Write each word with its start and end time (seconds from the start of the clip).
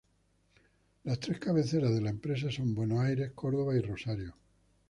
Las 1.03 1.19
tres 1.19 1.37
cabeceras 1.37 1.93
de 1.93 2.01
la 2.01 2.09
empresa 2.09 2.49
son 2.49 2.73
Buenos 2.73 3.01
Aires, 3.05 3.33
Córdoba 3.35 3.75
y 3.77 3.81
Rosario. 3.81 4.33